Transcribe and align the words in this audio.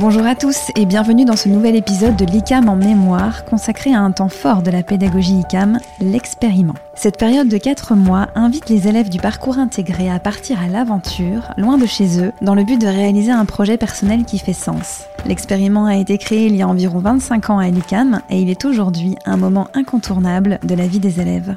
Bonjour 0.00 0.24
à 0.26 0.36
tous 0.36 0.70
et 0.76 0.86
bienvenue 0.86 1.24
dans 1.24 1.34
ce 1.34 1.48
nouvel 1.48 1.74
épisode 1.74 2.14
de 2.14 2.24
l'ICAM 2.24 2.68
en 2.68 2.76
mémoire 2.76 3.44
consacré 3.44 3.92
à 3.92 3.98
un 3.98 4.12
temps 4.12 4.28
fort 4.28 4.62
de 4.62 4.70
la 4.70 4.84
pédagogie 4.84 5.40
ICAM, 5.40 5.80
l'expériment. 6.00 6.76
Cette 6.94 7.18
période 7.18 7.48
de 7.48 7.58
4 7.58 7.96
mois 7.96 8.28
invite 8.36 8.68
les 8.68 8.86
élèves 8.86 9.08
du 9.08 9.18
parcours 9.18 9.58
intégré 9.58 10.08
à 10.08 10.20
partir 10.20 10.62
à 10.62 10.68
l'aventure, 10.68 11.52
loin 11.56 11.78
de 11.78 11.86
chez 11.86 12.22
eux, 12.22 12.30
dans 12.42 12.54
le 12.54 12.62
but 12.62 12.80
de 12.80 12.86
réaliser 12.86 13.32
un 13.32 13.44
projet 13.44 13.76
personnel 13.76 14.24
qui 14.24 14.38
fait 14.38 14.52
sens. 14.52 15.02
L'expériment 15.26 15.86
a 15.86 15.96
été 15.96 16.16
créé 16.16 16.46
il 16.46 16.54
y 16.54 16.62
a 16.62 16.68
environ 16.68 17.00
25 17.00 17.50
ans 17.50 17.58
à 17.58 17.68
l'ICAM 17.68 18.20
et 18.30 18.40
il 18.40 18.50
est 18.50 18.64
aujourd'hui 18.64 19.16
un 19.26 19.36
moment 19.36 19.66
incontournable 19.74 20.60
de 20.62 20.76
la 20.76 20.86
vie 20.86 21.00
des 21.00 21.20
élèves. 21.20 21.56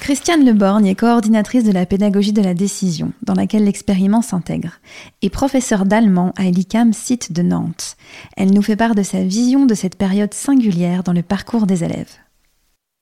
Christiane 0.00 0.44
Leborgne 0.44 0.86
est 0.86 0.94
coordinatrice 0.94 1.64
de 1.64 1.72
la 1.72 1.84
pédagogie 1.84 2.32
de 2.32 2.42
la 2.42 2.54
décision, 2.54 3.12
dans 3.22 3.34
laquelle 3.34 3.64
l'expériment 3.64 4.22
s'intègre, 4.22 4.80
et 5.22 5.28
professeure 5.28 5.84
d'allemand 5.84 6.32
à 6.36 6.44
l'ICAM 6.44 6.92
site 6.92 7.32
de 7.32 7.42
Nantes. 7.42 7.96
Elle 8.36 8.52
nous 8.52 8.62
fait 8.62 8.76
part 8.76 8.94
de 8.94 9.02
sa 9.02 9.22
vision 9.22 9.66
de 9.66 9.74
cette 9.74 9.96
période 9.96 10.32
singulière 10.32 11.02
dans 11.02 11.12
le 11.12 11.22
parcours 11.22 11.66
des 11.66 11.84
élèves. 11.84 12.16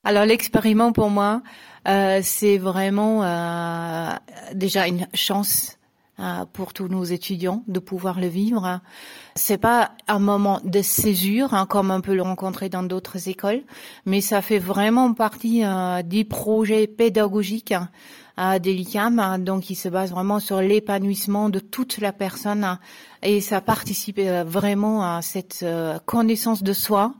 Alors 0.03 0.25
l'expériment 0.25 0.91
pour 0.91 1.09
moi, 1.09 1.41
euh, 1.87 2.19
c'est 2.23 2.57
vraiment 2.57 3.23
euh, 3.23 4.09
déjà 4.53 4.87
une 4.87 5.07
chance 5.13 5.77
pour 6.53 6.73
tous 6.73 6.87
nos 6.87 7.03
étudiants 7.03 7.63
de 7.67 7.79
pouvoir 7.79 8.19
le 8.19 8.27
vivre. 8.27 8.81
C'est 9.35 9.57
pas 9.57 9.91
un 10.07 10.19
moment 10.19 10.59
de 10.63 10.81
césure 10.81 11.53
hein, 11.53 11.65
comme 11.67 11.91
on 11.91 12.01
peut 12.01 12.15
le 12.15 12.23
rencontrer 12.23 12.69
dans 12.69 12.83
d'autres 12.83 13.29
écoles, 13.29 13.61
mais 14.05 14.21
ça 14.21 14.41
fait 14.41 14.57
vraiment 14.59 15.13
partie 15.13 15.63
euh, 15.63 16.01
du 16.01 16.25
projet 16.25 16.87
pédagogique 16.87 17.73
euh, 18.39 18.59
des 18.59 18.73
LICAM, 18.73 19.43
donc 19.43 19.63
qui 19.63 19.75
se 19.75 19.89
base 19.89 20.11
vraiment 20.11 20.39
sur 20.39 20.61
l'épanouissement 20.61 21.49
de 21.49 21.59
toute 21.59 21.99
la 21.99 22.11
personne 22.13 22.77
et 23.21 23.41
ça 23.41 23.61
participe 23.61 24.19
euh, 24.19 24.43
vraiment 24.43 25.03
à 25.03 25.21
cette 25.21 25.65
connaissance 26.05 26.63
de 26.63 26.73
soi, 26.73 27.13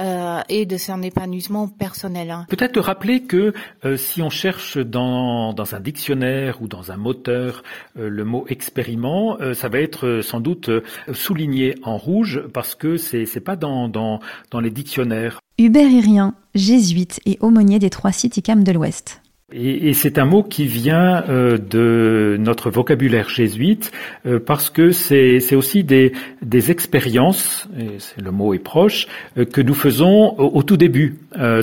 euh, 0.00 0.40
et 0.48 0.66
de 0.66 0.76
son 0.76 1.02
épanouissement 1.02 1.68
personnel. 1.68 2.30
Hein. 2.30 2.46
Peut-être 2.48 2.80
rappeler 2.80 3.22
que 3.22 3.52
euh, 3.84 3.96
si 3.96 4.22
on 4.22 4.30
cherche 4.30 4.76
dans, 4.76 5.52
dans, 5.52 5.74
un 5.74 5.80
dictionnaire 5.80 6.60
ou 6.62 6.68
dans 6.68 6.90
un 6.90 6.96
moteur 6.96 7.62
euh, 7.96 8.08
le 8.08 8.24
mot 8.24 8.44
expériment, 8.48 9.38
ça 9.54 9.68
va 9.68 9.80
être 9.80 10.20
sans 10.22 10.40
doute 10.40 10.70
souligné 11.12 11.76
en 11.82 11.96
rouge 11.96 12.42
parce 12.52 12.74
que 12.74 12.96
c'est 12.96 13.26
c'est 13.26 13.40
pas 13.40 13.56
dans, 13.56 13.88
dans, 13.88 14.20
dans 14.50 14.60
les 14.60 14.70
dictionnaires. 14.70 15.40
Hubert 15.58 15.88
Irien, 15.88 16.34
jésuite 16.54 17.20
et 17.26 17.38
aumônier 17.40 17.78
des 17.78 17.90
trois 17.90 18.12
sites 18.12 18.36
ICAM 18.36 18.64
de 18.64 18.72
l'Ouest. 18.72 19.20
Et, 19.52 19.90
et 19.90 19.92
c'est 19.94 20.18
un 20.18 20.24
mot 20.24 20.42
qui 20.42 20.66
vient 20.66 21.22
euh, 21.28 21.58
de 21.58 22.36
notre 22.40 22.70
vocabulaire 22.70 23.28
jésuite 23.28 23.92
euh, 24.24 24.40
parce 24.40 24.70
que 24.70 24.90
c'est 24.90 25.54
aussi 25.54 25.84
des, 25.84 26.12
des 26.40 26.70
expériences, 26.70 27.68
et 27.78 27.98
le 28.22 28.30
mot 28.30 28.54
est 28.54 28.58
proche, 28.58 29.06
euh, 29.36 29.44
que 29.44 29.60
nous 29.60 29.74
faisons 29.74 30.34
au, 30.38 30.58
au 30.58 30.62
tout 30.62 30.78
début, 30.78 31.18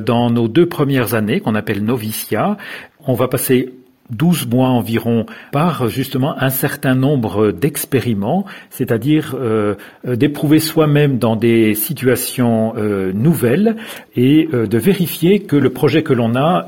dans 0.05 0.29
nos 0.29 0.47
deux 0.47 0.67
premières 0.67 1.15
années, 1.15 1.39
qu'on 1.39 1.55
appelle 1.55 1.83
noviciat. 1.83 2.57
On 2.99 3.13
va 3.13 3.27
passer 3.27 3.73
12 4.11 4.47
mois 4.47 4.69
environ 4.69 5.25
par 5.51 5.87
justement 5.89 6.35
un 6.37 6.49
certain 6.49 6.95
nombre 6.95 7.51
d'expériments, 7.51 8.45
c'est-à-dire 8.69 9.35
euh, 9.35 9.75
euh, 10.05 10.15
d'éprouver 10.15 10.59
soi-même 10.59 11.17
dans 11.17 11.35
des 11.35 11.75
situations 11.75 12.73
euh, 12.75 13.11
nouvelles 13.13 13.77
et 14.15 14.47
de 14.51 14.77
vérifier 14.77 15.39
que 15.39 15.55
le 15.55 15.69
projet 15.71 16.03
que 16.03 16.13
l'on 16.13 16.35
a 16.35 16.67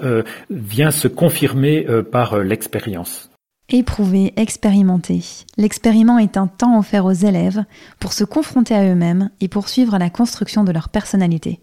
vient 0.50 0.92
se 0.92 1.08
confirmer 1.08 1.86
par 2.12 2.38
l'expérience. 2.38 3.30
Éprouver, 3.70 4.34
expérimenter. 4.38 5.22
L'expériment 5.58 6.20
est 6.20 6.38
un 6.38 6.48
temps 6.48 6.78
offert 6.78 7.06
aux 7.06 7.12
élèves 7.12 7.64
pour 8.00 8.14
se 8.14 8.24
confronter 8.24 8.76
à 8.76 8.86
eux-mêmes 8.86 9.30
et 9.42 9.48
poursuivre 9.48 9.98
la 9.98 10.10
construction 10.10 10.64
de 10.64 10.72
leur 10.72 10.90
personnalité. 10.90 11.60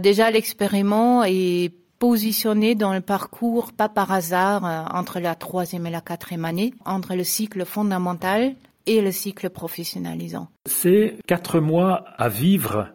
déjà, 0.00 0.30
l'expériment 0.30 1.24
est 1.24 1.72
positionné 1.98 2.74
dans 2.74 2.92
le 2.92 3.00
parcours, 3.00 3.72
pas 3.72 3.88
par 3.88 4.12
hasard, 4.12 4.64
euh, 4.64 4.84
entre 4.96 5.20
la 5.20 5.34
troisième 5.34 5.86
et 5.86 5.90
la 5.90 6.00
quatrième 6.00 6.44
année, 6.44 6.74
entre 6.84 7.14
le 7.14 7.24
cycle 7.24 7.64
fondamental 7.64 8.54
et 8.86 9.00
le 9.00 9.12
cycle 9.12 9.50
professionnalisant. 9.50 10.48
C'est 10.66 11.16
quatre 11.26 11.60
mois 11.60 12.04
à 12.18 12.28
vivre, 12.28 12.88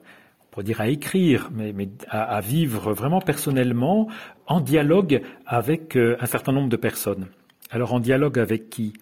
pourrait 0.50 0.64
dire 0.64 0.82
à 0.82 0.88
écrire, 0.88 1.50
mais, 1.54 1.74
à, 2.10 2.42
vivre 2.42 2.94
vraiment 2.94 3.22
personnellement, 3.22 4.08
en 4.48 4.62
dialogue 4.62 5.22
avec 5.46 5.96
euh, 5.96 6.18
un 6.20 6.26
certain 6.26 6.52
nombre 6.52 6.70
de 6.70 6.78
personnes. 6.78 7.28
Alors 7.70 7.94
en 7.94 8.00
dialogue 8.00 8.38
avec 8.38 8.70
qui? 8.70 8.94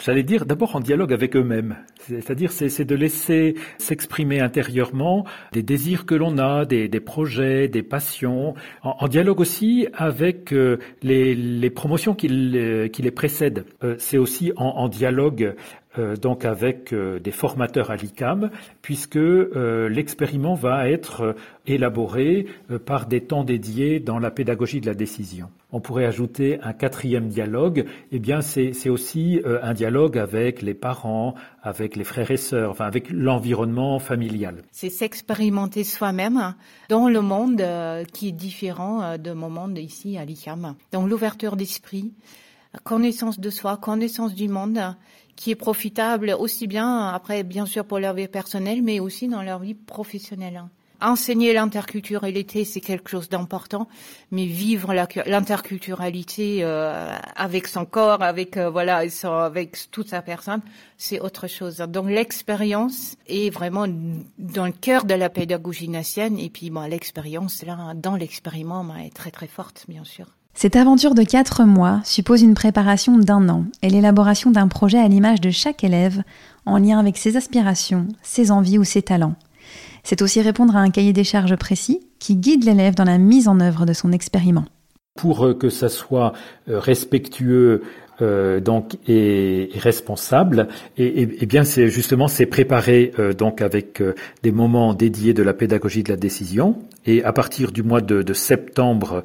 J'allais 0.00 0.22
dire 0.22 0.46
d'abord 0.46 0.76
en 0.76 0.80
dialogue 0.80 1.12
avec 1.12 1.36
eux-mêmes. 1.36 1.76
C'est-à-dire, 2.00 2.50
c'est 2.50 2.84
de 2.84 2.94
laisser 2.94 3.54
s'exprimer 3.78 4.40
intérieurement 4.40 5.24
des 5.52 5.62
désirs 5.62 6.06
que 6.06 6.14
l'on 6.14 6.38
a, 6.38 6.64
des, 6.64 6.88
projets, 7.00 7.68
des 7.68 7.82
passions, 7.82 8.54
en, 8.82 9.08
dialogue 9.08 9.40
aussi 9.40 9.86
avec 9.92 10.52
euh, 10.52 10.78
les, 11.02 11.70
promotions 11.70 12.14
qui, 12.14 12.28
les 12.28 13.10
précèdent. 13.10 13.64
Euh, 13.84 13.94
c'est 13.98 14.18
aussi 14.18 14.52
en, 14.56 14.88
dialogue 14.88 15.54
euh, 15.98 16.16
donc 16.16 16.44
avec 16.44 16.94
des 16.94 17.30
formateurs 17.30 17.90
à 17.90 17.96
l'ICAM, 17.96 18.50
puisque 18.82 19.16
l'expériment 19.16 20.54
va 20.54 20.88
être 20.88 21.36
élaboré 21.66 22.46
par 22.86 23.06
des 23.06 23.20
temps 23.20 23.44
dédiés 23.44 24.00
dans 24.00 24.18
la 24.18 24.30
pédagogie 24.30 24.80
de 24.80 24.86
la 24.86 24.94
décision. 24.94 25.50
On 25.72 25.80
pourrait 25.80 26.04
ajouter 26.04 26.58
un 26.62 26.72
quatrième 26.72 27.28
dialogue. 27.28 27.86
Eh 28.12 28.18
bien, 28.18 28.40
c'est 28.40 28.88
aussi 28.88 29.40
un 29.44 29.74
dialogue 29.74 30.18
avec 30.18 30.62
les 30.62 30.74
parents, 30.74 31.34
avec 31.62 31.96
les 31.96 32.04
frères 32.04 32.30
et 32.30 32.36
sœurs, 32.36 32.70
enfin 32.70 32.86
avec 32.86 33.10
l'environnement 33.10 33.98
familial. 33.98 34.62
C'est 34.72 34.90
s'expérimenter 34.90 35.84
soi-même 35.84 36.54
dans 36.88 37.08
le 37.08 37.20
monde 37.20 37.60
euh, 37.60 38.04
qui 38.04 38.28
est 38.28 38.32
différent 38.32 39.02
euh, 39.02 39.16
de 39.16 39.32
mon 39.32 39.50
monde 39.50 39.78
ici 39.78 40.18
à 40.18 40.24
l'ICAM. 40.24 40.74
Donc 40.92 41.08
l'ouverture 41.08 41.56
d'esprit, 41.56 42.12
connaissance 42.84 43.40
de 43.40 43.50
soi, 43.50 43.76
connaissance 43.76 44.34
du 44.34 44.48
monde, 44.48 44.80
qui 45.36 45.50
est 45.50 45.56
profitable 45.56 46.34
aussi 46.38 46.66
bien 46.66 47.08
après 47.08 47.42
bien 47.42 47.66
sûr 47.66 47.84
pour 47.84 47.98
leur 47.98 48.14
vie 48.14 48.28
personnelle, 48.28 48.82
mais 48.82 49.00
aussi 49.00 49.28
dans 49.28 49.42
leur 49.42 49.60
vie 49.60 49.74
professionnelle 49.74 50.62
enseigner 51.00 51.52
l'interculturalité, 51.52 52.64
c'est 52.64 52.80
quelque 52.80 53.10
chose 53.10 53.28
d'important, 53.28 53.88
mais 54.30 54.44
vivre 54.44 54.92
l'interculturalité 54.92 56.60
euh, 56.62 57.14
avec 57.36 57.66
son 57.66 57.84
corps, 57.84 58.22
avec 58.22 58.56
euh, 58.56 58.70
voilà, 58.70 59.02
avec 59.24 59.90
toute 59.90 60.08
sa 60.08 60.22
personne, 60.22 60.60
c'est 60.98 61.20
autre 61.20 61.46
chose. 61.46 61.78
Donc 61.88 62.08
l'expérience 62.08 63.16
est 63.28 63.50
vraiment 63.50 63.86
dans 64.38 64.66
le 64.66 64.72
cœur 64.72 65.04
de 65.04 65.14
la 65.14 65.28
pédagogie 65.28 65.88
nationale, 65.88 66.40
et 66.40 66.50
puis 66.50 66.70
bon, 66.70 66.88
l'expérience 66.88 67.62
là, 67.62 67.92
dans 67.94 68.16
l'expériment, 68.16 68.84
est 68.96 69.14
très 69.14 69.30
très 69.30 69.46
forte, 69.46 69.84
bien 69.88 70.04
sûr. 70.04 70.26
Cette 70.54 70.76
aventure 70.76 71.14
de 71.14 71.22
quatre 71.22 71.64
mois 71.64 72.00
suppose 72.04 72.42
une 72.42 72.54
préparation 72.54 73.16
d'un 73.16 73.48
an 73.48 73.64
et 73.82 73.88
l'élaboration 73.88 74.50
d'un 74.50 74.68
projet 74.68 74.98
à 74.98 75.08
l'image 75.08 75.40
de 75.40 75.50
chaque 75.50 75.84
élève 75.84 76.22
en 76.66 76.76
lien 76.76 76.98
avec 76.98 77.16
ses 77.16 77.36
aspirations, 77.36 78.08
ses 78.22 78.50
envies 78.50 78.78
ou 78.78 78.84
ses 78.84 79.02
talents. 79.02 79.36
C'est 80.02 80.22
aussi 80.22 80.40
répondre 80.40 80.76
à 80.76 80.80
un 80.80 80.90
cahier 80.90 81.12
des 81.12 81.24
charges 81.24 81.56
précis 81.56 82.00
qui 82.18 82.36
guide 82.36 82.64
l'élève 82.64 82.94
dans 82.94 83.04
la 83.04 83.18
mise 83.18 83.48
en 83.48 83.60
œuvre 83.60 83.86
de 83.86 83.92
son 83.92 84.12
expériment. 84.12 84.64
Pour 85.16 85.44
euh, 85.44 85.54
que 85.54 85.68
ça 85.68 85.88
soit 85.88 86.32
euh, 86.68 86.78
respectueux 86.78 87.82
euh, 88.22 88.60
donc 88.60 88.96
et, 89.08 89.70
responsable 89.76 90.68
et, 90.98 91.24
bien 91.46 91.64
c'est 91.64 91.88
justement 91.88 92.28
c'est 92.28 92.44
préparé 92.44 93.12
donc 93.38 93.62
avec 93.62 94.02
des 94.42 94.52
moments 94.52 94.92
dédiés 94.92 95.32
de 95.32 95.42
la 95.42 95.54
pédagogie 95.54 96.02
de 96.02 96.10
la 96.10 96.18
décision 96.18 96.78
et 97.06 97.24
à 97.24 97.32
partir 97.32 97.72
du 97.72 97.82
mois 97.82 98.02
de, 98.02 98.20
de 98.20 98.34
septembre 98.34 99.24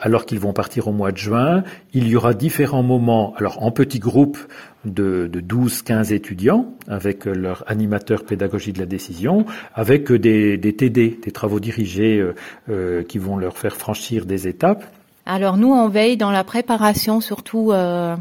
alors 0.00 0.26
qu'ils 0.26 0.40
vont 0.40 0.52
partir 0.52 0.88
au 0.88 0.92
mois 0.92 1.12
de 1.12 1.16
juin 1.16 1.62
il 1.92 2.08
y 2.08 2.16
aura 2.16 2.34
différents 2.34 2.82
moments 2.82 3.34
alors 3.36 3.62
en 3.62 3.70
petits 3.70 4.00
groupes 4.00 4.38
de, 4.84 5.26
de 5.26 5.40
12-15 5.40 6.12
étudiants 6.12 6.74
avec 6.88 7.24
leur 7.24 7.64
animateur 7.66 8.24
pédagogie 8.24 8.72
de 8.72 8.78
la 8.78 8.86
décision, 8.86 9.46
avec 9.74 10.12
des, 10.12 10.56
des 10.56 10.74
TD, 10.74 11.18
des 11.22 11.30
travaux 11.30 11.60
dirigés 11.60 12.18
euh, 12.18 12.34
euh, 12.68 13.02
qui 13.02 13.18
vont 13.18 13.36
leur 13.36 13.56
faire 13.56 13.76
franchir 13.76 14.26
des 14.26 14.48
étapes. 14.48 14.84
Alors 15.26 15.56
nous, 15.56 15.72
on 15.72 15.88
veille 15.88 16.16
dans 16.16 16.30
la 16.30 16.44
préparation 16.44 17.20
surtout 17.20 17.72
euh, 17.72 18.16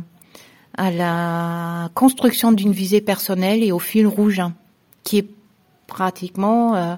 à 0.77 0.91
la 0.91 1.89
construction 1.93 2.51
d'une 2.51 2.71
visée 2.71 3.01
personnelle 3.01 3.63
et 3.63 3.71
au 3.71 3.79
fil 3.79 4.07
rouge, 4.07 4.39
hein, 4.39 4.53
qui 5.03 5.17
est 5.17 5.29
pratiquement 5.87 6.75
euh, 6.75 6.95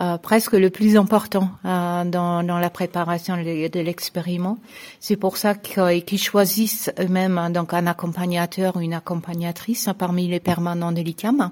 euh, 0.00 0.16
presque 0.16 0.52
le 0.52 0.70
plus 0.70 0.96
important 0.96 1.50
euh, 1.64 2.04
dans, 2.04 2.44
dans, 2.44 2.58
la 2.58 2.70
préparation 2.70 3.36
de, 3.36 3.80
l'expériment. 3.80 4.58
C'est 5.00 5.16
pour 5.16 5.36
ça 5.36 5.56
qu'ils 5.56 6.22
choisissent 6.22 6.92
eux-mêmes 7.00 7.36
hein, 7.36 7.50
donc 7.50 7.74
un 7.74 7.88
accompagnateur 7.88 8.76
ou 8.76 8.80
une 8.80 8.94
accompagnatrice 8.94 9.88
parmi 9.98 10.28
les 10.28 10.38
permanents 10.38 10.92
de 10.92 11.00
l'ICAM 11.00 11.50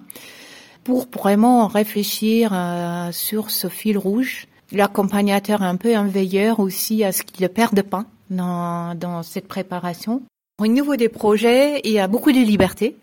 pour 0.85 1.09
vraiment 1.13 1.67
réfléchir 1.67 2.53
euh, 2.53 3.11
sur 3.11 3.51
ce 3.51 3.67
fil 3.69 3.99
rouge. 3.99 4.47
L'accompagnateur 4.73 5.63
est 5.63 5.67
un 5.67 5.77
peu 5.77 5.97
un 5.97 6.07
veilleur 6.07 6.61
aussi 6.61 7.05
à 7.05 7.13
ce 7.13 7.23
qu'il 7.23 7.43
ne 7.43 7.49
perde 7.49 7.83
pas 7.83 8.05
dans, 8.31 8.95
dans 8.97 9.23
cette 9.23 9.47
préparation. 9.47 10.23
Au 10.59 10.67
niveau 10.67 10.97
des 10.97 11.09
projets, 11.09 11.81
il 11.85 11.93
y 11.93 11.99
a 11.99 12.09
beaucoup 12.09 12.33
de 12.33 12.39
liberté. 12.39 12.97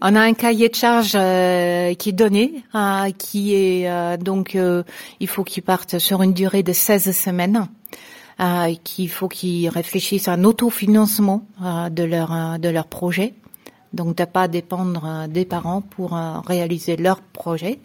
On 0.00 0.14
a 0.14 0.20
un 0.20 0.34
cahier 0.34 0.68
de 0.68 0.74
charge 0.74 1.12
euh, 1.14 1.94
qui 1.94 2.10
est 2.10 2.12
donné, 2.12 2.62
euh, 2.74 3.10
qui 3.16 3.54
est 3.54 3.90
euh, 3.90 4.16
donc 4.16 4.56
il 5.20 5.28
faut 5.28 5.44
qu'ils 5.44 5.62
partent 5.62 5.98
sur 5.98 6.22
une 6.22 6.32
durée 6.32 6.62
de 6.62 6.72
16 6.72 7.16
semaines. 7.16 7.66
qu'il 8.84 9.08
faut 9.08 9.28
qu'ils 9.28 9.68
réfléchissent 9.68 10.28
à 10.28 10.32
un 10.32 10.44
autofinancement 10.44 11.46
de 11.90 12.02
leur 12.02 12.58
de 12.58 12.68
leur 12.68 12.86
projet, 12.86 13.34
donc 13.92 14.16
de 14.16 14.24
pas 14.24 14.48
dépendre 14.48 15.26
des 15.28 15.44
parents 15.44 15.80
pour 15.80 16.18
réaliser 16.46 16.96
leur 16.96 17.20
projet. 17.20 17.78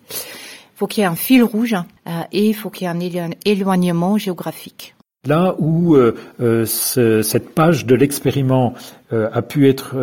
Faut 0.79 0.87
qu'il 0.87 1.01
y 1.01 1.03
ait 1.03 1.09
un 1.09 1.15
fil 1.15 1.43
rouge 1.43 1.75
et 2.31 2.47
il 2.47 2.53
faut 2.53 2.69
qu'il 2.69 2.87
y 2.87 2.89
ait 2.89 3.19
un 3.19 3.31
éloignement 3.43 4.17
géographique. 4.17 4.95
Là 5.27 5.55
où 5.59 5.95
euh, 5.95 6.15
euh, 6.39 6.63
cette 6.63 7.53
page 7.53 7.85
de 7.85 7.95
l'expériment 7.95 8.73
euh, 9.11 9.29
a 9.33 9.41
pu 9.41 9.67
être 9.67 9.97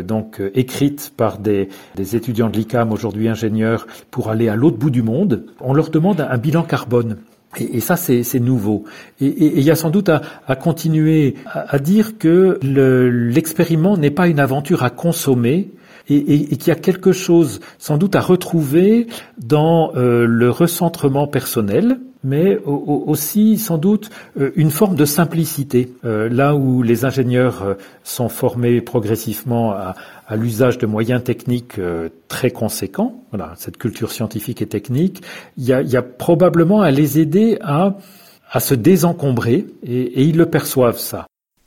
donc 0.00 0.40
écrite 0.54 1.12
par 1.14 1.36
des, 1.36 1.68
étudiants 1.98 2.48
de 2.48 2.56
l'ICAM, 2.56 2.92
aujourd'hui 2.92 3.28
ingénieurs, 3.28 3.86
pour 4.10 4.30
aller 4.30 4.48
à 4.48 4.56
l'autre 4.56 4.78
bout 4.78 4.88
du 4.88 5.02
monde, 5.02 5.44
on 5.60 5.74
leur 5.74 5.90
demande 5.90 6.22
un 6.22 6.38
bilan 6.38 6.62
carbone. 6.62 7.18
Et, 7.58 7.80
ça, 7.80 7.96
c'est 7.96 8.40
nouveau. 8.40 8.84
Et, 9.20 9.58
il 9.58 9.62
y 9.62 9.70
a 9.70 9.76
sans 9.76 9.90
doute 9.90 10.08
à, 10.08 10.56
continuer 10.56 11.34
à, 11.44 11.78
dire 11.78 12.16
que 12.16 12.58
l'expériment 12.62 13.98
n'est 13.98 14.10
pas 14.10 14.28
une 14.28 14.40
aventure 14.40 14.82
à 14.82 14.88
consommer, 14.88 15.68
et, 16.08 16.56
qu'il 16.56 16.68
y 16.68 16.70
a 16.70 16.76
quelque 16.76 17.12
chose 17.12 17.60
sans 17.78 17.98
doute 17.98 18.16
à 18.16 18.20
retrouver 18.20 19.06
dans 19.38 19.92
le 19.94 20.50
recentrement 20.50 21.26
personnel, 21.26 21.98
mais 22.24 22.58
aussi 22.64 23.58
sans 23.58 23.78
doute 23.78 24.10
euh, 24.38 24.52
une 24.56 24.70
forme 24.70 24.94
de 24.94 25.04
simplicité. 25.04 25.92
Euh, 26.04 26.28
là 26.28 26.54
où 26.54 26.82
les 26.82 27.04
ingénieurs 27.04 27.62
euh, 27.62 27.74
sont 28.04 28.28
formés 28.28 28.80
progressivement 28.80 29.72
à, 29.72 29.94
l'usage 30.34 30.78
de 30.78 30.86
moyens 30.86 31.22
techniques 31.22 31.78
très 32.26 32.50
conséquents, 32.50 33.22
voilà, 33.32 33.52
cette 33.58 33.76
culture 33.76 34.10
scientifique 34.10 34.62
et 34.62 34.66
technique, 34.66 35.22
il 35.58 35.64
y 35.66 35.74
a, 35.74 36.02
probablement 36.02 36.80
à 36.80 36.90
les 36.90 37.18
aider 37.18 37.58
à, 37.60 37.96
à 38.50 38.58
se 38.58 38.74
désencombrer, 38.74 39.66
et, 39.82 40.00
et 40.00 40.22
ils 40.22 40.38
le 40.38 40.46
perçoivent 40.46 40.98
ça. 40.98 41.26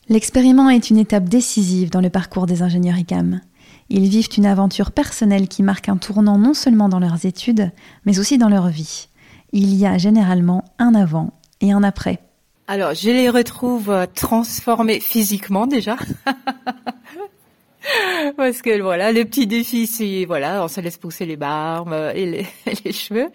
L'expériment 0.09 0.71
est 0.71 0.89
une 0.89 0.97
étape 0.97 1.25
décisive 1.29 1.91
dans 1.91 2.01
le 2.01 2.09
parcours 2.09 2.47
des 2.47 2.63
ingénieurs 2.63 2.97
ICAM. 2.97 3.41
Ils 3.89 4.09
vivent 4.09 4.29
une 4.37 4.45
aventure 4.45 4.91
personnelle 4.91 5.47
qui 5.47 5.63
marque 5.63 5.89
un 5.89 5.97
tournant 5.97 6.37
non 6.37 6.53
seulement 6.53 6.89
dans 6.89 6.99
leurs 6.99 7.25
études, 7.25 7.71
mais 8.05 8.19
aussi 8.19 8.37
dans 8.37 8.49
leur 8.49 8.69
vie 8.69 9.07
il 9.55 9.73
y 9.73 9.85
a 9.85 9.97
généralement 9.97 10.65
un 10.79 10.93
avant 10.93 11.31
et 11.61 11.71
un 11.71 11.81
après. 11.81 12.19
Alors, 12.67 12.93
je 12.93 13.09
les 13.09 13.29
retrouve 13.29 13.89
euh, 13.89 14.05
transformés 14.05 14.99
physiquement 14.99 15.65
déjà. 15.65 15.95
Parce 18.35 18.61
que 18.61 18.81
voilà, 18.81 19.13
le 19.13 19.23
petit 19.23 19.47
défi, 19.47 19.87
c'est 19.87 20.25
voilà, 20.25 20.61
on 20.63 20.67
se 20.67 20.81
laisse 20.81 20.97
pousser 20.97 21.25
les 21.25 21.37
barbes 21.37 21.95
et 22.15 22.45
les, 22.83 22.91
cheveux, 22.91 23.29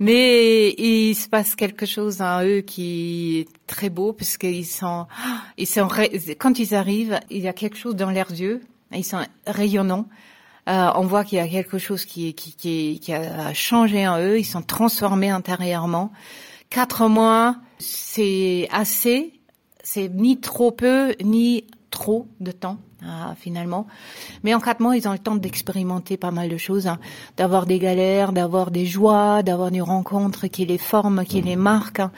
mais 0.00 0.70
il 0.70 1.14
se 1.14 1.28
passe 1.28 1.54
quelque 1.54 1.86
chose 1.86 2.20
en 2.20 2.44
eux 2.44 2.60
qui 2.60 3.38
est 3.38 3.48
très 3.66 3.88
beau 3.88 4.12
puisqu'ils 4.12 4.66
sont, 4.66 5.06
ils 5.56 5.66
sont 5.66 5.88
quand 6.38 6.58
ils 6.58 6.74
arrivent, 6.74 7.18
il 7.30 7.38
y 7.38 7.48
a 7.48 7.54
quelque 7.54 7.78
chose 7.78 7.96
dans 7.96 8.10
leurs 8.10 8.32
yeux, 8.32 8.60
ils 8.94 9.04
sont 9.04 9.24
rayonnants. 9.46 10.06
Euh, 10.68 10.90
on 10.94 11.02
voit 11.02 11.24
qu'il 11.24 11.38
y 11.38 11.40
a 11.40 11.48
quelque 11.48 11.78
chose 11.78 12.04
qui, 12.04 12.34
qui, 12.34 12.98
qui, 12.98 13.12
a 13.12 13.52
changé 13.52 14.08
en 14.08 14.18
eux. 14.18 14.38
Ils 14.38 14.44
sont 14.44 14.62
transformés 14.62 15.28
intérieurement. 15.28 16.10
Quatre 16.70 17.08
mois, 17.08 17.56
c'est 17.78 18.68
assez. 18.72 19.40
C'est 19.82 20.08
ni 20.08 20.40
trop 20.40 20.70
peu, 20.70 21.14
ni 21.22 21.66
trop 21.94 22.26
de 22.40 22.50
temps. 22.50 22.78
Euh, 23.04 23.34
finalement. 23.38 23.86
Mais 24.44 24.54
en 24.54 24.60
quatre 24.60 24.80
mois, 24.80 24.96
ils 24.96 25.06
ont 25.06 25.12
le 25.12 25.18
temps 25.18 25.34
d'expérimenter 25.36 26.16
pas 26.16 26.30
mal 26.30 26.48
de 26.48 26.56
choses, 26.56 26.86
hein. 26.86 26.98
d'avoir 27.36 27.66
des 27.66 27.78
galères, 27.78 28.32
d'avoir 28.32 28.70
des 28.70 28.86
joies, 28.86 29.42
d'avoir 29.42 29.70
des 29.70 29.82
rencontres 29.82 30.46
qui 30.46 30.64
les 30.64 30.78
forment, 30.78 31.26
qui 31.26 31.42
les 31.42 31.56
marquent, 31.56 32.00
hein. 32.00 32.12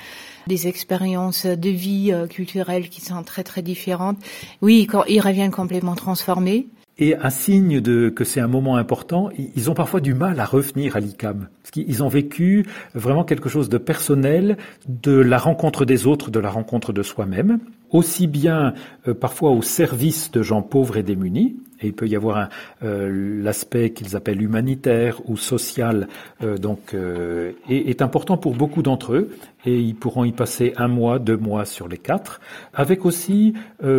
des 0.47 0.69
expériences 0.69 1.45
de 1.45 1.71
vie 1.71 2.13
euh, 2.13 2.29
culturelle 2.29 2.89
qui 2.89 3.01
sont 3.01 3.25
très 3.25 3.43
très 3.43 3.63
différentes. 3.63 4.19
Oui, 4.63 4.87
quand 4.87 5.03
ils 5.09 5.21
reviennent 5.21 5.51
complètement 5.51 5.97
transformés. 5.97 6.69
Et 6.99 7.17
un 7.17 7.31
signe 7.31 7.81
de 7.81 8.09
que 8.09 8.23
c'est 8.25 8.41
un 8.41 8.47
moment 8.47 8.77
important, 8.77 9.29
ils 9.37 9.71
ont 9.71 9.75
parfois 9.75 10.01
du 10.01 10.15
mal 10.15 10.39
à 10.39 10.47
revenir 10.47 10.95
à 10.97 11.01
l'ICAM. 11.01 11.49
Parce 11.63 11.73
qu'ils 11.73 12.03
ont 12.05 12.09
vécu 12.09 12.65
vraiment 12.95 13.25
quelque 13.25 13.49
chose 13.49 13.69
de 13.69 13.77
personnel, 13.77 14.57
de 14.89 15.13
la 15.13 15.39
rencontre 15.39 15.85
des 15.85 16.07
autres, 16.07 16.31
de 16.31 16.39
la 16.39 16.49
rencontre 16.49 16.93
de 16.93 17.03
soi-même, 17.03 17.59
aussi 17.91 18.27
bien 18.27 18.75
euh, 19.09 19.15
parfois 19.15 19.51
au 19.51 19.63
service 19.63 20.31
de 20.31 20.43
gens 20.43 20.63
pauvres 20.63 20.97
et 20.97 21.03
démunis, 21.03 21.57
et 21.81 21.89
il 21.89 21.93
peut 21.93 22.09
y 22.09 22.17
avoir 22.17 22.49
euh, 22.83 23.43
l'aspect 23.43 23.91
qu'ils 23.91 24.17
appellent 24.17 24.41
humanitaire 24.41 25.21
ou 25.27 25.37
social, 25.37 26.09
euh, 26.43 26.57
donc 26.57 26.95
est, 26.95 27.55
est, 27.69 28.01
important 28.01 28.39
pour 28.39 28.55
beaucoup 28.55 28.83
d'entre 28.83 29.13
eux, 29.13 29.31
et 29.67 29.79
ils 29.79 29.95
pourront 29.95 30.25
y 30.25 30.33
passer 30.33 30.73
un 30.77 30.89
mois, 30.89 31.19
deux 31.19 31.37
mois 31.37 31.65
sur 31.65 31.89
les 31.89 31.99
quatre, 31.99 32.41
avec 32.73 33.05
aussi 33.05 33.55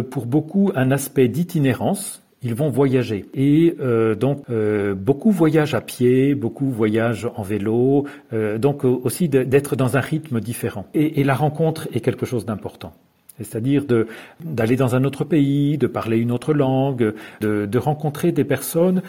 pour 0.09 0.25
beaucoup 0.25 0.71
un 0.75 0.91
aspect 0.91 1.27
d'itinérance 1.27 2.21
ils 2.43 2.53
vont 2.53 2.69
voyager. 2.69 3.25
Et 3.33 3.75
euh, 3.79 4.15
donc 4.15 4.43
euh, 4.49 4.95
beaucoup 4.95 5.31
voyagent 5.31 5.73
à 5.73 5.81
pied, 5.81 6.35
beaucoup 6.35 6.69
voyagent 6.69 7.29
en 7.35 7.43
vélo, 7.43 8.05
euh, 8.33 8.57
donc 8.57 8.83
aussi 8.83 9.29
d'être 9.29 9.75
dans 9.75 9.97
un 9.97 9.99
rythme 9.99 10.39
différent. 10.39 10.85
Et, 10.93 11.19
et 11.19 11.23
la 11.23 11.35
rencontre 11.35 11.87
est 11.93 11.99
quelque 11.99 12.25
chose 12.25 12.45
d'important. 12.45 12.93
C'est-à-dire 13.37 13.85
d'aller 14.43 14.75
dans 14.75 14.95
un 14.95 15.03
autre 15.03 15.23
pays, 15.23 15.77
de 15.77 15.87
parler 15.87 16.17
une 16.17 16.31
autre 16.31 16.53
langue, 16.53 17.13
de, 17.41 17.65
de 17.65 17.77
rencontrer 17.77 18.31
des 18.31 18.43
personnes 18.43 19.01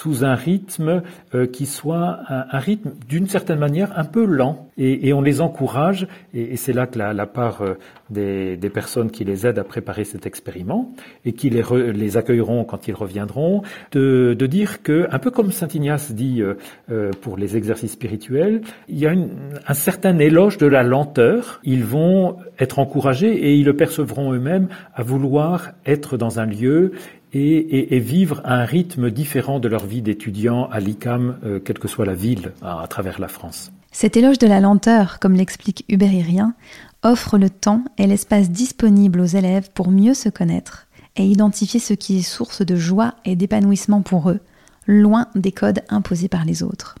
sous 0.00 0.24
un 0.24 0.34
rythme 0.34 1.02
euh, 1.34 1.46
qui 1.46 1.66
soit 1.66 2.20
un, 2.28 2.58
rythme 2.58 2.92
d'une 3.06 3.26
certaine 3.26 3.58
manière 3.58 3.98
un 3.98 4.04
peu 4.04 4.24
lent. 4.24 4.68
Et, 4.78 5.12
on 5.12 5.20
les 5.20 5.42
encourage, 5.42 6.08
et, 6.32 6.56
c'est 6.56 6.72
là 6.72 6.86
que 6.86 6.98
la, 6.98 7.26
part 7.26 7.60
euh, 7.60 7.76
des, 8.08 8.70
personnes 8.72 9.10
qui 9.10 9.24
les 9.24 9.46
aident 9.46 9.58
à 9.58 9.64
préparer 9.64 10.04
cet 10.04 10.24
expériment 10.24 10.94
et 11.26 11.32
qui 11.32 11.50
les, 11.50 11.62
les 11.92 12.16
accueilleront 12.16 12.64
quand 12.64 12.88
ils 12.88 12.94
reviendront, 12.94 13.62
de, 13.92 14.34
dire 14.46 14.82
que, 14.82 15.06
un 15.10 15.18
peu 15.18 15.30
comme 15.30 15.52
Saint 15.52 15.68
Ignace 15.68 16.12
dit 16.12 16.40
euh, 16.40 17.10
pour 17.20 17.36
les 17.36 17.58
exercices 17.58 17.92
spirituels, 17.92 18.62
il 18.88 18.98
y 18.98 19.06
a 19.06 19.12
un 19.12 19.74
certain 19.74 20.18
éloge 20.18 20.56
de 20.56 20.66
la 20.66 20.82
lenteur. 20.82 21.60
Ils 21.62 21.84
vont 21.84 22.36
être 22.58 22.78
encouragés 22.78 23.32
et 23.32 23.54
ils 23.54 23.66
le 23.66 23.76
percevront 23.76 24.32
eux-mêmes 24.32 24.68
à 24.94 25.02
vouloir 25.02 25.72
être 25.84 26.16
dans 26.16 26.40
un 26.40 26.46
lieu 26.46 26.92
et, 27.32 27.98
vivre 27.98 28.40
à 28.44 28.54
un 28.54 28.64
rythme 28.64 29.10
différent 29.10 29.60
de 29.60 29.68
leur 29.68 29.86
vie 29.86 30.02
d'étudiant 30.02 30.68
à 30.70 30.80
l'ICAM, 30.80 31.38
euh, 31.44 31.60
quelle 31.60 31.78
que 31.78 31.88
soit 31.88 32.06
la 32.06 32.14
ville 32.14 32.52
à, 32.62 32.86
travers 32.88 33.20
la 33.20 33.28
France. 33.28 33.70
Cet 33.92 34.16
éloge 34.16 34.38
de 34.38 34.46
la 34.46 34.60
lenteur, 34.60 35.18
comme 35.18 35.34
l'explique 35.34 35.84
Hubert 35.88 36.12
Irien, 36.12 36.54
offre 37.02 37.38
le 37.38 37.50
temps 37.50 37.84
et 37.98 38.06
l'espace 38.06 38.50
disponible 38.50 39.20
aux 39.20 39.26
élèves 39.26 39.70
pour 39.72 39.90
mieux 39.90 40.14
se 40.14 40.28
connaître 40.28 40.86
et 41.16 41.24
identifier 41.24 41.80
ce 41.80 41.94
qui 41.94 42.18
est 42.18 42.22
source 42.22 42.64
de 42.64 42.76
joie 42.76 43.14
et 43.24 43.36
d'épanouissement 43.36 44.02
pour 44.02 44.30
eux, 44.30 44.40
loin 44.86 45.26
des 45.34 45.52
codes 45.52 45.82
imposés 45.88 46.28
par 46.28 46.44
les 46.44 46.62
autres. 46.62 46.96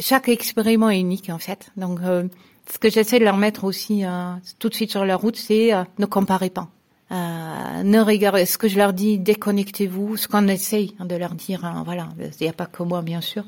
Chaque 0.00 0.28
expériment 0.28 0.90
est 0.90 0.98
unique 0.98 1.30
en 1.30 1.38
fait. 1.38 1.70
Donc 1.76 2.00
euh, 2.02 2.24
ce 2.72 2.78
que 2.78 2.90
j'essaie 2.90 3.20
de 3.20 3.24
leur 3.24 3.36
mettre 3.36 3.64
aussi 3.64 4.04
euh, 4.04 4.32
tout 4.58 4.68
de 4.68 4.74
suite 4.74 4.90
sur 4.90 5.04
la 5.04 5.16
route, 5.16 5.36
c'est 5.36 5.70
ne 5.98 6.06
comparez 6.06 6.50
pas. 6.50 6.68
Euh, 7.12 7.82
ne 7.82 8.00
regardez, 8.00 8.46
ce 8.46 8.56
que 8.56 8.68
je 8.68 8.78
leur 8.78 8.92
dis, 8.94 9.18
déconnectez-vous, 9.18 10.16
ce 10.16 10.28
qu'on 10.28 10.48
essaye 10.48 10.94
de 10.98 11.14
leur 11.14 11.34
dire, 11.34 11.64
hein, 11.64 11.82
voilà, 11.84 12.08
il 12.18 12.30
n'y 12.40 12.48
a 12.48 12.54
pas 12.54 12.66
que 12.66 12.82
moi 12.82 13.02
bien 13.02 13.20
sûr, 13.20 13.44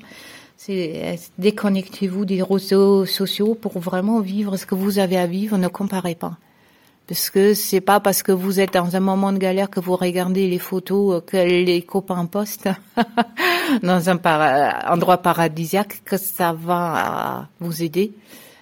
c'est 0.58 0.92
euh, 1.02 1.16
déconnectez-vous 1.38 2.26
des 2.26 2.42
réseaux 2.42 3.06
sociaux 3.06 3.54
pour 3.54 3.78
vraiment 3.78 4.20
vivre 4.20 4.58
ce 4.58 4.66
que 4.66 4.74
vous 4.74 4.98
avez 4.98 5.16
à 5.16 5.26
vivre, 5.26 5.56
ne 5.56 5.68
comparez 5.68 6.14
pas. 6.14 6.36
Parce 7.06 7.30
que 7.30 7.54
c'est 7.54 7.80
pas 7.80 8.00
parce 8.00 8.22
que 8.22 8.32
vous 8.32 8.60
êtes 8.60 8.74
dans 8.74 8.96
un 8.96 9.00
moment 9.00 9.32
de 9.32 9.38
galère 9.38 9.70
que 9.70 9.80
vous 9.80 9.96
regardez 9.96 10.48
les 10.48 10.58
photos 10.58 11.22
que 11.26 11.36
les 11.36 11.82
copains 11.82 12.24
postent 12.26 12.70
dans 13.82 14.08
un 14.08 14.18
endroit 14.90 15.18
paradisiaque 15.18 16.00
que 16.04 16.16
ça 16.16 16.54
va 16.54 17.48
vous 17.60 17.82
aider 17.82 18.12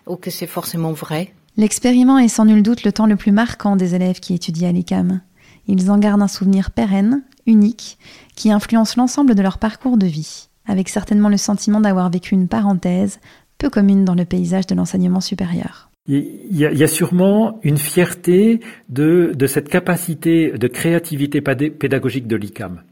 ou 0.07 0.17
que 0.17 0.31
c'est 0.31 0.49
forcément 0.49 0.93
vrai. 0.93 1.35
L'expériment 1.57 2.19
est 2.19 2.29
sans 2.29 2.47
nul 2.47 2.63
doute 2.63 2.85
le 2.85 2.93
temps 2.93 3.07
le 3.07 3.17
plus 3.17 3.33
marquant 3.33 3.77
des 3.77 3.95
élèves 3.95 4.21
qui 4.21 4.35
étudient 4.35 4.71
à 4.71 4.73
l'ICAM. 4.73 5.21
Ils 5.67 5.91
en 5.91 5.99
gardent 5.99 6.23
un 6.23 6.29
souvenir 6.29 6.71
pérenne, 6.71 7.23
unique, 7.47 7.99
qui 8.35 8.51
influence 8.51 8.97
l'ensemble 8.97 9.35
de 9.35 9.43
leur 9.43 9.59
parcours 9.59 9.99
de 9.99 10.07
vie, 10.07 10.49
avec 10.67 10.89
certainement 10.89 11.29
le 11.29 11.37
sentiment 11.37 11.81
d'avoir 11.81 12.11
vécu 12.11 12.35
une 12.35 12.49
parenthèse 12.49 13.21
peu 13.59 13.69
commune 13.69 14.05
dans 14.05 14.15
le 14.15 14.25
paysage 14.25 14.67
de 14.67 14.75
l'enseignement 14.75 15.21
supérieur. 15.21 15.91
Il 16.09 16.27
y, 16.51 16.65
a, 16.65 16.87
sûrement 16.89 17.61
une 17.63 17.77
fierté 17.77 18.59
de, 18.89 19.33
de 19.37 19.47
cette 19.47 19.69
capacité 19.69 20.51
de 20.51 20.67
créativité 20.67 21.41
pédagogique 21.41 22.27
de 22.27 22.35
l'ICAM. 22.35 22.83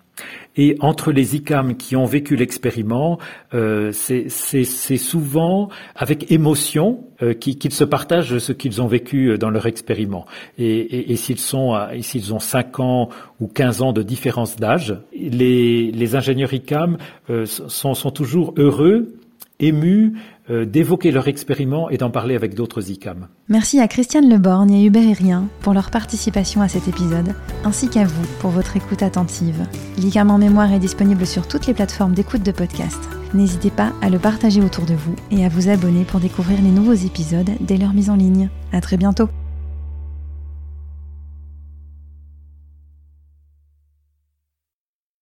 Et 0.57 0.76
entre 0.80 1.12
les 1.12 1.37
ICAM 1.37 1.76
qui 1.76 1.97
ont 1.97 2.04
vécu 2.04 2.37
l'expériment, 2.37 3.19
euh, 3.54 3.92
c'est 3.92 4.64
souvent 4.97 5.69
avec 5.95 6.30
émotion 6.30 7.04
euh, 7.23 7.35
qu'ils 7.35 7.73
se 7.73 7.85
partagent 7.85 8.38
ce 8.38 8.52
qu'ils 8.52 8.83
ont 8.83 8.87
vécu 8.87 9.38
dans 9.38 9.50
leur 9.50 9.66
expériment. 9.66 10.26
Et, 10.59 10.64
et, 10.66 11.12
et 11.12 11.16
s'ils 11.16 11.38
sont, 11.38 11.78
s'ils 12.00 12.35
ont 12.35 12.40
5 12.40 12.80
ans 12.80 13.09
ou 13.40 13.47
15 13.47 13.83
ans 13.83 13.92
de 13.92 14.02
différence 14.02 14.57
d'âge, 14.57 14.97
les, 15.12 15.92
les 15.92 16.16
ingénieurs 16.16 16.52
ICAM 16.52 16.99
euh, 17.30 17.47
sont, 17.47 17.95
sont 17.95 18.11
toujours 18.11 18.54
heureux 18.57 19.14
émus 19.61 20.14
euh, 20.14 20.19
d'évoquer 20.49 21.11
leur 21.11 21.29
expériment 21.29 21.91
et 21.91 21.97
d'en 21.97 22.11
parler 22.11 22.35
avec 22.35 22.55
d'autres 22.55 22.91
ICAM. 22.91 23.29
Merci 23.49 23.81
à 23.81 23.89
Christiane 23.89 24.29
Leborgne 24.29 24.73
et 24.73 24.85
Hubert 24.85 25.17
Rien 25.17 25.49
pour 25.61 25.75
leur 25.75 25.91
participation 25.91 26.61
à 26.61 26.69
cet 26.69 26.89
épisode, 26.89 27.35
ainsi 27.65 27.89
qu'à 27.89 28.05
vous 28.05 28.27
pour 28.41 28.51
votre 28.51 28.77
écoute 28.77 29.03
attentive. 29.03 29.67
L'ICAM 29.99 30.31
en 30.31 30.39
mémoire 30.39 30.73
est 30.73 30.79
disponible 30.79 31.27
sur 31.27 31.47
toutes 31.47 31.67
les 31.67 31.75
plateformes 31.75 32.15
d'écoute 32.15 32.43
de 32.43 32.53
podcast. 32.53 33.01
N'hésitez 33.35 33.71
pas 33.71 33.93
à 34.03 34.11
le 34.11 34.19
partager 34.19 34.61
autour 34.61 34.87
de 34.87 34.95
vous 34.95 35.15
et 35.31 35.45
à 35.45 35.49
vous 35.49 35.69
abonner 35.69 36.05
pour 36.05 36.21
découvrir 36.21 36.61
les 36.63 36.71
nouveaux 36.71 36.95
épisodes 36.95 37.51
dès 37.61 37.77
leur 37.77 37.93
mise 37.93 38.11
en 38.11 38.17
ligne. 38.17 38.49
À 38.73 38.81
très 38.81 38.97
bientôt! 38.97 39.29